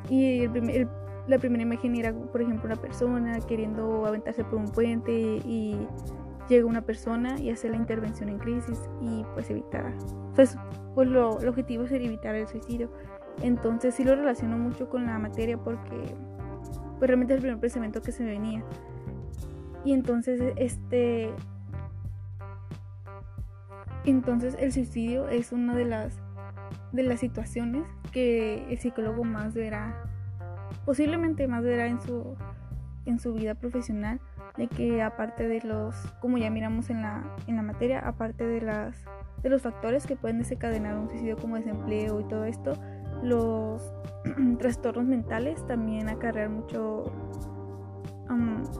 y 0.09 0.41
el, 0.41 0.69
el 0.69 0.89
la 1.27 1.37
primera 1.37 1.63
imagen 1.63 1.95
era, 1.95 2.13
por 2.13 2.41
ejemplo, 2.41 2.65
una 2.65 2.75
persona 2.75 3.39
queriendo 3.41 4.05
aventarse 4.05 4.43
por 4.43 4.55
un 4.55 4.67
puente 4.67 5.39
y 5.45 5.87
llega 6.47 6.65
una 6.65 6.81
persona 6.81 7.39
y 7.39 7.49
hace 7.49 7.69
la 7.69 7.75
intervención 7.75 8.29
en 8.29 8.39
crisis 8.39 8.79
y 9.01 9.25
pues 9.33 9.49
evitar, 9.49 9.93
pues, 10.35 10.57
pues 10.95 11.07
lo, 11.07 11.39
el 11.39 11.47
objetivo 11.47 11.83
es 11.83 11.91
evitar 11.91 12.35
el 12.35 12.47
suicidio. 12.47 12.91
Entonces 13.41 13.95
sí 13.95 14.03
lo 14.03 14.15
relaciono 14.15 14.57
mucho 14.57 14.89
con 14.89 15.05
la 15.05 15.19
materia 15.19 15.57
porque 15.57 16.15
pues 16.97 17.07
realmente 17.07 17.33
es 17.33 17.37
el 17.37 17.41
primer 17.41 17.59
pensamiento 17.59 18.01
que 18.01 18.11
se 18.11 18.23
me 18.23 18.31
venía. 18.31 18.63
Y 19.85 19.93
entonces 19.93 20.41
este 20.55 21.31
entonces 24.05 24.55
el 24.59 24.71
suicidio 24.71 25.27
es 25.29 25.51
una 25.51 25.75
de 25.75 25.85
las 25.85 26.19
de 26.91 27.03
las 27.03 27.19
situaciones 27.19 27.87
que 28.11 28.65
el 28.69 28.77
psicólogo 28.79 29.23
más 29.23 29.53
verá 29.53 30.03
posiblemente 30.85 31.47
más 31.47 31.63
verá 31.63 31.87
en 31.87 32.01
su, 32.01 32.35
en 33.05 33.19
su 33.19 33.33
vida 33.33 33.55
profesional 33.55 34.16
de 34.57 34.67
que 34.67 35.01
aparte 35.01 35.47
de 35.47 35.61
los, 35.61 35.95
como 36.19 36.37
ya 36.37 36.49
miramos 36.49 36.89
en 36.89 37.01
la, 37.01 37.23
en 37.47 37.55
la 37.55 37.61
materia, 37.61 37.99
aparte 37.99 38.45
de, 38.45 38.61
las, 38.61 38.95
de 39.43 39.49
los 39.49 39.61
factores 39.61 40.05
que 40.07 40.15
pueden 40.15 40.39
desencadenar 40.39 40.97
un 40.97 41.09
suicidio 41.09 41.37
como 41.37 41.55
desempleo 41.55 42.19
y 42.19 42.23
todo 42.25 42.45
esto, 42.45 42.73
los 43.23 43.93
trastornos 44.59 45.05
mentales 45.05 45.65
también 45.67 46.09
acarrean 46.09 46.53
mucho... 46.53 47.05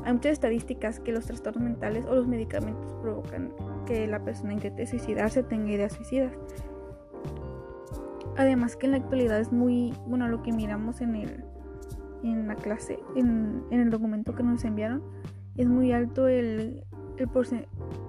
hay 0.04 0.14
muchas 0.14 0.34
estadísticas 0.34 1.00
que 1.00 1.12
los 1.12 1.26
trastornos 1.26 1.64
mentales 1.64 2.06
o 2.06 2.16
los 2.16 2.28
medicamentos 2.28 2.96
provocan 3.02 3.54
que 3.86 4.08
la 4.08 4.24
persona 4.24 4.54
intente 4.54 4.86
suicidarse 4.88 5.44
tenga 5.44 5.72
ideas 5.72 5.94
suicidas. 5.94 6.34
Además 8.38 8.76
que 8.76 8.86
en 8.86 8.92
la 8.92 8.98
actualidad 8.98 9.40
es 9.40 9.52
muy, 9.52 9.94
bueno, 10.06 10.28
lo 10.28 10.44
que 10.44 10.52
miramos 10.52 11.02
en 11.02 11.16
el, 11.16 11.44
en 12.24 12.48
la 12.48 12.56
clase, 12.56 13.00
en, 13.16 13.64
el 13.72 13.90
documento 13.90 14.36
que 14.36 14.44
nos 14.44 14.64
enviaron, 14.64 15.02
es 15.58 15.68
muy 15.68 15.92
alto 15.92 16.28
el, 16.28 16.84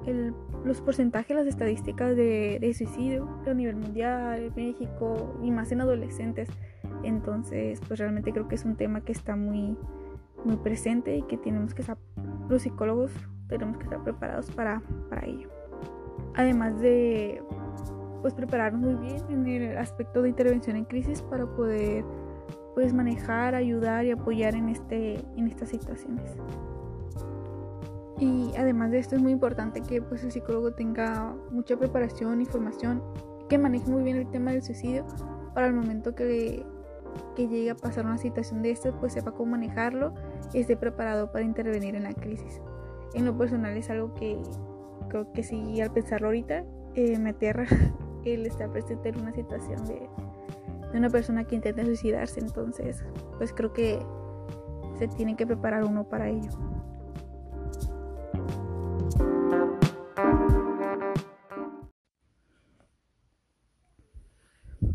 el, 0.06 0.34
los 0.64 0.80
porcentajes, 0.80 1.36
las 1.36 1.46
estadísticas 1.46 2.14
de, 2.14 2.74
suicidio 2.76 3.28
a 3.46 3.54
nivel 3.54 3.76
mundial, 3.76 4.40
en 4.40 4.54
México 4.54 5.38
y 5.42 5.50
más 5.50 5.72
en 5.72 5.80
adolescentes. 5.80 6.48
Entonces, 7.02 7.80
pues 7.86 7.98
realmente 8.00 8.32
creo 8.32 8.48
que 8.48 8.54
es 8.54 8.64
un 8.64 8.76
tema 8.76 9.00
que 9.00 9.12
está 9.12 9.36
muy, 9.36 9.76
muy 10.44 10.56
presente 10.56 11.16
y 11.16 11.22
que 11.22 11.36
tenemos 11.36 11.74
que 11.74 11.82
estar, 11.82 11.96
los 12.48 12.62
psicólogos 12.62 13.12
tenemos 13.48 13.78
que 13.78 13.84
estar 13.84 14.02
preparados 14.02 14.50
para, 14.50 14.82
para 15.08 15.26
ello. 15.26 15.48
Además 16.34 16.78
de 16.80 17.42
pues 18.20 18.34
prepararnos 18.34 18.80
muy 18.80 18.94
bien 18.96 19.22
en 19.30 19.46
el 19.46 19.78
aspecto 19.78 20.22
de 20.22 20.28
intervención 20.28 20.76
en 20.76 20.84
crisis 20.84 21.22
para 21.22 21.46
poder 21.46 22.04
puedes 22.78 22.94
manejar, 22.94 23.56
ayudar 23.56 24.04
y 24.04 24.12
apoyar 24.12 24.54
en, 24.54 24.68
este, 24.68 25.18
en 25.36 25.48
estas 25.48 25.68
situaciones. 25.68 26.36
Y 28.18 28.52
además 28.56 28.90
de 28.90 28.98
esto 28.98 29.14
es 29.14 29.22
muy 29.22 29.32
importante 29.32 29.80
que 29.80 30.02
pues, 30.02 30.24
el 30.24 30.32
psicólogo 30.32 30.72
tenga 30.72 31.36
mucha 31.50 31.76
preparación, 31.76 32.40
información, 32.40 33.02
que 33.48 33.58
maneje 33.58 33.90
muy 33.90 34.02
bien 34.02 34.16
el 34.16 34.28
tema 34.28 34.50
del 34.50 34.62
suicidio 34.62 35.06
para 35.54 35.68
el 35.68 35.74
momento 35.74 36.14
que, 36.14 36.64
que 37.36 37.48
llegue 37.48 37.70
a 37.70 37.76
pasar 37.76 38.06
una 38.06 38.18
situación 38.18 38.62
de 38.62 38.72
estas, 38.72 38.94
pues 38.96 39.12
sepa 39.12 39.32
cómo 39.32 39.52
manejarlo 39.52 40.14
y 40.52 40.60
esté 40.60 40.76
preparado 40.76 41.30
para 41.30 41.44
intervenir 41.44 41.94
en 41.94 42.02
la 42.02 42.12
crisis. 42.12 42.60
En 43.14 43.24
lo 43.24 43.36
personal 43.36 43.76
es 43.76 43.88
algo 43.88 44.12
que 44.14 44.42
creo 45.08 45.32
que 45.32 45.42
sí, 45.42 45.80
al 45.80 45.92
pensarlo 45.92 46.28
ahorita, 46.28 46.64
eh, 46.94 47.18
me 47.18 47.30
aterra 47.30 47.66
el 48.24 48.46
estar 48.46 48.70
presente 48.70 49.10
en 49.10 49.20
una 49.20 49.32
situación 49.32 49.84
de, 49.86 50.08
de 50.92 50.98
una 50.98 51.08
persona 51.08 51.44
que 51.44 51.56
intenta 51.56 51.84
suicidarse. 51.84 52.40
Entonces, 52.40 53.04
pues 53.38 53.52
creo 53.52 53.72
que 53.72 53.98
se 54.98 55.08
tiene 55.08 55.36
que 55.36 55.46
preparar 55.46 55.84
uno 55.84 56.08
para 56.08 56.28
ello. 56.28 56.50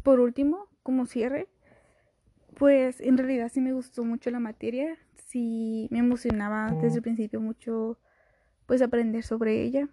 Por 0.04 0.20
último, 0.20 0.68
como 0.84 1.06
cierre, 1.06 1.48
pues 2.56 3.00
en 3.02 3.18
realidad 3.18 3.50
sí 3.52 3.62
me 3.62 3.74
gustó 3.74 4.04
mucho 4.04 4.30
la 4.30 4.40
materia, 4.40 4.98
sí 5.16 5.88
me 5.92 6.00
emocionaba 6.00 6.72
desde 6.72 6.98
el 6.98 7.02
principio 7.02 7.42
mucho 7.42 7.98
pues 8.66 8.82
aprender 8.82 9.24
sobre 9.24 9.62
ella. 9.62 9.90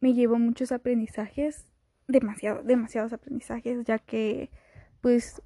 Me 0.00 0.14
llevó 0.14 0.38
muchos 0.38 0.72
aprendizajes 0.72 1.66
demasiado, 2.08 2.62
demasiados 2.62 3.12
aprendizajes, 3.12 3.84
ya 3.84 3.98
que, 3.98 4.50
pues, 5.00 5.42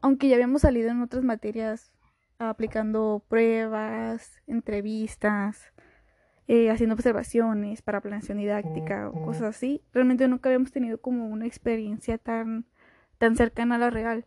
aunque 0.00 0.28
ya 0.28 0.36
habíamos 0.36 0.62
salido 0.62 0.90
en 0.90 1.02
otras 1.02 1.24
materias 1.24 1.92
aplicando 2.38 3.24
pruebas, 3.28 4.40
entrevistas, 4.46 5.72
eh, 6.48 6.70
haciendo 6.70 6.94
observaciones 6.94 7.82
para 7.82 8.00
planeación 8.00 8.38
didáctica 8.38 9.08
o 9.08 9.24
cosas 9.24 9.42
así, 9.56 9.82
realmente 9.92 10.28
nunca 10.28 10.48
habíamos 10.48 10.70
tenido 10.70 11.00
como 11.00 11.26
una 11.28 11.46
experiencia 11.46 12.18
tan, 12.18 12.66
tan 13.18 13.36
cercana 13.36 13.74
a 13.74 13.78
lo 13.78 13.90
real, 13.90 14.26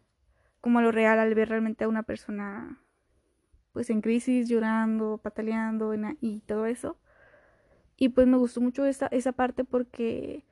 como 0.61 0.79
a 0.79 0.81
lo 0.81 0.91
real 0.91 1.19
al 1.19 1.33
ver 1.33 1.49
realmente 1.49 1.85
a 1.85 1.87
una 1.87 2.03
persona 2.03 2.81
pues 3.71 3.89
en 3.89 4.01
crisis, 4.01 4.49
llorando, 4.49 5.19
pataleando 5.19 5.93
y 6.19 6.41
todo 6.41 6.65
eso. 6.65 6.97
Y 7.95 8.09
pues 8.09 8.27
me 8.27 8.37
gustó 8.37 8.61
mucho 8.61 8.85
esa, 8.85 9.07
esa 9.07 9.31
parte 9.31 9.63
porque 9.63 10.43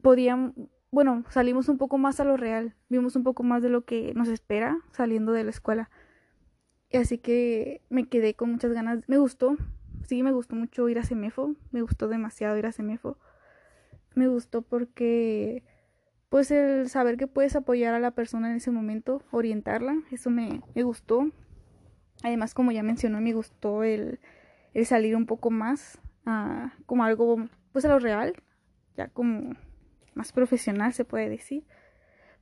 podían, 0.00 0.54
bueno, 0.90 1.24
salimos 1.30 1.68
un 1.68 1.78
poco 1.78 1.98
más 1.98 2.20
a 2.20 2.24
lo 2.24 2.36
real, 2.36 2.74
vimos 2.88 3.16
un 3.16 3.24
poco 3.24 3.42
más 3.42 3.62
de 3.62 3.68
lo 3.68 3.84
que 3.84 4.14
nos 4.14 4.28
espera 4.28 4.78
saliendo 4.92 5.32
de 5.32 5.44
la 5.44 5.50
escuela. 5.50 5.90
Así 6.92 7.18
que 7.18 7.82
me 7.90 8.08
quedé 8.08 8.34
con 8.34 8.50
muchas 8.52 8.72
ganas, 8.72 9.00
me 9.08 9.18
gustó, 9.18 9.56
sí 10.06 10.22
me 10.22 10.32
gustó 10.32 10.56
mucho 10.56 10.88
ir 10.88 10.98
a 10.98 11.04
Semefo, 11.04 11.54
me 11.70 11.82
gustó 11.82 12.08
demasiado 12.08 12.56
ir 12.56 12.66
a 12.66 12.72
Semefo. 12.72 13.18
Me 14.14 14.26
gustó 14.26 14.62
porque 14.62 15.62
pues 16.28 16.50
el 16.50 16.88
saber 16.88 17.16
que 17.16 17.26
puedes 17.26 17.56
apoyar 17.56 17.94
a 17.94 18.00
la 18.00 18.10
persona 18.10 18.50
en 18.50 18.56
ese 18.56 18.70
momento, 18.70 19.22
orientarla, 19.30 20.02
eso 20.10 20.30
me, 20.30 20.62
me 20.74 20.82
gustó. 20.82 21.30
Además, 22.22 22.54
como 22.54 22.72
ya 22.72 22.82
mencionó, 22.82 23.20
me 23.20 23.32
gustó 23.32 23.82
el, 23.84 24.18
el 24.74 24.86
salir 24.86 25.16
un 25.16 25.26
poco 25.26 25.50
más 25.50 26.00
a, 26.26 26.74
como 26.86 27.04
algo, 27.04 27.48
pues 27.72 27.84
a 27.84 27.88
lo 27.88 27.98
real, 27.98 28.34
ya 28.96 29.08
como 29.08 29.54
más 30.14 30.32
profesional 30.32 30.92
se 30.92 31.04
puede 31.04 31.28
decir. 31.28 31.64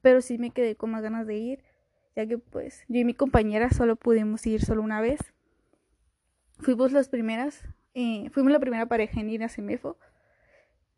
Pero 0.03 0.21
sí 0.21 0.39
me 0.39 0.51
quedé 0.51 0.77
con 0.77 0.91
más 0.91 1.03
ganas 1.03 1.27
de 1.27 1.37
ir, 1.37 1.65
ya 2.17 2.27
que 2.27 2.39
pues 2.39 2.85
yo 2.89 2.99
y 2.99 3.05
mi 3.05 3.15
compañera 3.15 3.71
solo 3.71 3.95
pudimos 3.97 4.45
ir 4.47 4.65
solo 4.65 4.83
una 4.83 5.01
vez. 5.01 5.21
Fuimos 6.59 6.91
las 6.91 7.11
primeras, 7.11 7.63
eh, 7.95 8.31
fuimos 8.31 8.51
la 8.51 8.59
primera 8.59 8.87
pareja 8.87 9.21
en 9.21 9.29
ir 9.29 9.45
a 9.45 9.49
Semefo. 9.51 9.99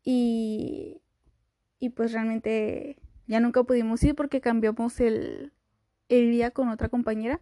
Y, 0.01 1.01
y 1.77 1.89
pues 1.89 2.13
realmente 2.13 2.97
ya 3.27 3.41
nunca 3.41 3.63
pudimos 3.63 4.01
ir 4.03 4.15
porque 4.15 4.39
cambiamos 4.39 5.01
el, 5.01 5.51
el 6.07 6.31
día 6.31 6.51
con 6.51 6.69
otra 6.69 6.87
compañera 6.87 7.41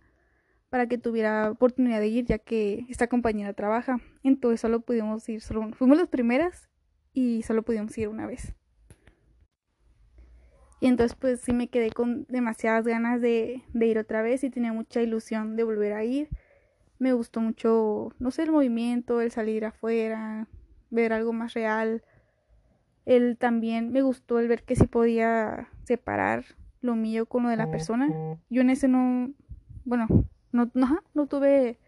para 0.69 0.87
que 0.87 0.97
tuviera 0.97 1.51
oportunidad 1.51 1.99
de 1.99 2.07
ir 2.07 2.25
ya 2.25 2.39
que 2.39 2.85
esta 2.89 3.07
compañera 3.07 3.53
trabaja. 3.53 3.99
Entonces 4.23 4.59
solo 4.59 4.81
pudimos 4.81 5.29
ir, 5.29 5.41
solo, 5.41 5.71
fuimos 5.73 5.97
las 5.97 6.07
primeras 6.07 6.67
y 7.13 7.43
solo 7.43 7.63
pudimos 7.63 7.95
ir 7.97 8.07
una 8.09 8.25
vez. 8.25 8.53
Y 10.79 10.87
entonces 10.87 11.17
pues 11.19 11.41
sí 11.41 11.53
me 11.53 11.69
quedé 11.69 11.91
con 11.91 12.25
demasiadas 12.29 12.85
ganas 12.85 13.19
de, 13.21 13.63
de 13.73 13.87
ir 13.87 13.97
otra 13.97 14.21
vez 14.21 14.43
y 14.43 14.49
tenía 14.49 14.73
mucha 14.73 15.01
ilusión 15.01 15.55
de 15.55 15.63
volver 15.63 15.93
a 15.93 16.03
ir. 16.03 16.29
Me 16.99 17.13
gustó 17.13 17.41
mucho, 17.41 18.13
no 18.19 18.31
sé, 18.31 18.43
el 18.43 18.51
movimiento, 18.51 19.21
el 19.21 19.31
salir 19.31 19.65
afuera, 19.65 20.47
ver 20.89 21.13
algo 21.13 21.33
más 21.33 21.53
real. 21.53 22.03
El 23.05 23.37
también 23.37 23.91
me 23.91 24.01
gustó 24.01 24.39
el 24.39 24.47
ver 24.47 24.63
que 24.63 24.75
sí 24.75 24.85
podía 24.85 25.69
separar 25.83 26.45
lo 26.81 26.95
mío 26.95 27.25
con 27.25 27.43
lo 27.43 27.49
de 27.49 27.57
la 27.57 27.71
persona. 27.71 28.09
Yo 28.49 28.61
en 28.61 28.69
ese 28.69 28.87
no, 28.87 29.31
bueno, 29.85 30.07
no, 30.51 30.69
no, 30.73 30.99
no 31.13 31.27
tuve 31.27 31.79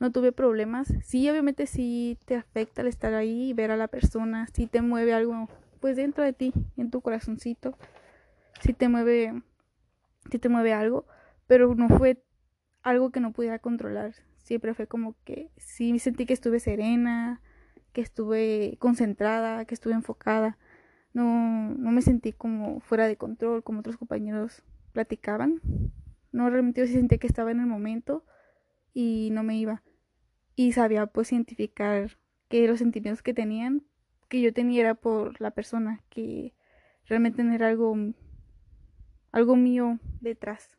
no 0.00 0.12
tuve 0.12 0.32
problemas. 0.32 0.92
Sí, 1.02 1.28
obviamente 1.30 1.66
sí 1.66 2.18
te 2.26 2.36
afecta 2.36 2.82
el 2.82 2.88
estar 2.88 3.14
ahí 3.14 3.50
y 3.50 3.52
ver 3.54 3.70
a 3.70 3.76
la 3.76 3.88
persona, 3.88 4.48
sí 4.52 4.66
te 4.66 4.82
mueve 4.82 5.14
algo 5.14 5.48
pues 5.80 5.96
dentro 5.96 6.24
de 6.24 6.32
ti, 6.32 6.52
en 6.76 6.90
tu 6.90 7.00
corazoncito. 7.00 7.76
Sí 8.64 8.72
te 8.72 8.88
mueve 8.88 9.42
sí 10.30 10.38
te 10.38 10.48
mueve 10.48 10.72
algo, 10.72 11.06
pero 11.46 11.74
no 11.74 11.90
fue 11.90 12.24
algo 12.82 13.10
que 13.10 13.20
no 13.20 13.32
pudiera 13.32 13.58
controlar. 13.58 14.14
Siempre 14.38 14.72
fue 14.72 14.86
como 14.86 15.14
que 15.24 15.50
sí 15.58 15.98
sentí 15.98 16.24
que 16.24 16.32
estuve 16.32 16.60
serena, 16.60 17.42
que 17.92 18.00
estuve 18.00 18.78
concentrada, 18.78 19.66
que 19.66 19.74
estuve 19.74 19.92
enfocada. 19.92 20.56
No, 21.12 21.74
no 21.74 21.90
me 21.90 22.00
sentí 22.00 22.32
como 22.32 22.80
fuera 22.80 23.06
de 23.06 23.18
control, 23.18 23.62
como 23.62 23.80
otros 23.80 23.98
compañeros 23.98 24.62
platicaban. 24.94 25.60
No, 26.32 26.48
realmente 26.48 26.80
yo 26.80 26.86
sentí 26.86 27.18
que 27.18 27.26
estaba 27.26 27.50
en 27.50 27.60
el 27.60 27.66
momento 27.66 28.24
y 28.94 29.28
no 29.32 29.42
me 29.42 29.58
iba. 29.58 29.82
Y 30.56 30.72
sabía 30.72 31.04
pues 31.04 31.32
identificar 31.32 32.16
que 32.48 32.66
los 32.66 32.78
sentimientos 32.78 33.22
que 33.22 33.34
tenían, 33.34 33.82
que 34.30 34.40
yo 34.40 34.54
tenía 34.54 34.80
era 34.80 34.94
por 34.94 35.38
la 35.38 35.50
persona, 35.50 36.02
que 36.08 36.54
realmente 37.06 37.42
era 37.42 37.68
algo, 37.68 37.94
algo 39.34 39.56
mío 39.56 39.98
detrás. 40.20 40.78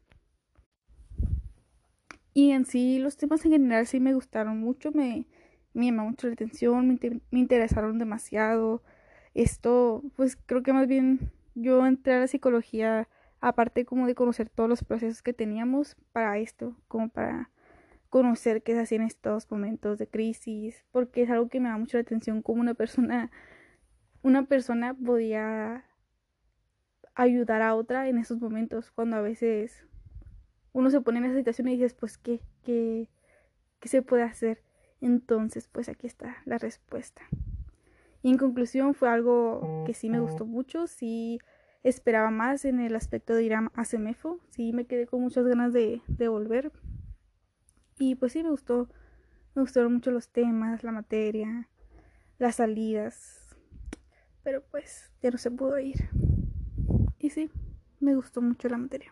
Y 2.34 2.52
en 2.52 2.66
sí 2.66 3.00
los 3.00 3.18
temas 3.18 3.44
en 3.44 3.52
general 3.52 3.86
sí 3.86 4.00
me 4.00 4.14
gustaron 4.14 4.60
mucho, 4.60 4.94
me, 4.94 5.28
me 5.74 5.88
llamó 5.88 6.06
mucho 6.06 6.28
la 6.28 6.34
atención, 6.34 6.88
me, 7.02 7.22
interesaron 7.38 8.00
demasiado. 8.00 8.82
Esto, 9.34 10.04
pues 10.16 10.38
creo 10.38 10.64
que 10.64 10.72
más 10.72 10.88
bien 10.88 11.32
yo 11.54 11.86
entré 11.86 12.14
a 12.14 12.20
la 12.20 12.28
psicología 12.28 13.10
aparte 13.42 13.84
como 13.84 14.08
de 14.08 14.16
conocer 14.16 14.50
todos 14.50 14.70
los 14.70 14.86
procesos 14.86 15.22
que 15.22 15.34
teníamos 15.34 15.98
para 16.14 16.38
esto, 16.38 16.78
como 16.88 17.10
para 17.10 17.52
conocer 18.10 18.64
qué 18.64 18.74
se 18.74 18.82
hacía 18.82 19.00
en 19.00 19.04
estos 19.04 19.52
momentos 19.52 19.98
de 19.98 20.08
crisis, 20.08 20.86
porque 20.94 21.24
es 21.24 21.30
algo 21.30 21.50
que 21.50 21.60
me 21.60 21.68
da 21.68 21.78
mucho 21.78 21.98
la 21.98 22.04
atención 22.04 22.42
como 22.42 22.62
una 22.62 22.74
persona 22.74 23.32
una 24.24 24.46
persona 24.46 24.94
podía 24.94 25.86
ayudar 27.16 27.62
a 27.62 27.76
otra 27.76 28.08
en 28.10 28.18
esos 28.18 28.40
momentos 28.40 28.92
cuando 28.92 29.16
a 29.16 29.22
veces 29.22 29.86
uno 30.74 30.90
se 30.90 31.02
pone 31.02 31.20
en 31.20 31.26
esa 31.26 31.38
situación 31.38 31.70
y 31.70 31.72
dices, 31.72 31.94
pues 31.94 32.18
qué 32.18 32.42
qué 32.64 33.10
qué 33.80 33.90
se 33.90 34.02
puede 34.02 34.24
hacer. 34.24 34.62
Entonces, 35.02 35.68
pues 35.68 35.90
aquí 35.90 36.08
está 36.08 36.38
la 36.46 36.58
respuesta. 36.58 37.22
Y 38.22 38.32
en 38.32 38.38
conclusión 38.38 38.94
fue 38.94 39.10
algo 39.10 39.84
que 39.86 39.94
sí 39.94 40.10
me 40.10 40.20
gustó 40.20 40.46
mucho, 40.46 40.88
sí 40.88 41.40
esperaba 41.84 42.32
más 42.32 42.66
en 42.66 42.80
el 42.80 42.96
aspecto 42.96 43.36
de 43.36 43.44
ir 43.44 43.54
a, 43.54 43.86
Semefo. 43.86 44.40
Sí, 44.50 44.74
me 44.74 44.86
quedé 44.86 45.06
con 45.06 45.22
muchas 45.22 45.46
ganas 45.46 45.74
de, 45.74 46.02
de 46.08 46.28
volver. 46.28 46.72
Y 48.00 48.16
pues 48.16 48.34
sí, 48.34 48.42
me 48.42 48.50
gustó. 48.50 48.90
Me 49.54 49.62
gustaron 49.62 49.94
mucho 49.94 50.10
los 50.10 50.30
temas, 50.30 50.84
la 50.84 50.92
materia, 50.92 51.70
las 52.40 52.56
salidas. 52.56 53.56
Pero 54.44 54.64
pues 54.72 55.12
ya 55.22 55.30
no 55.30 55.38
se 55.38 55.52
pudo 55.52 55.78
ir. 55.80 56.10
Y 57.26 57.32
sí, 57.32 57.50
me 58.02 58.14
gustó 58.14 58.40
mucho 58.40 58.70
la 58.70 58.78
materia. 58.78 59.12